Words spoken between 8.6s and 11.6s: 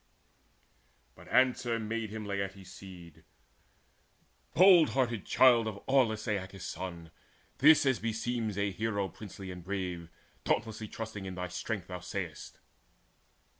hero princely and brave, Dauntlessly trusting in thy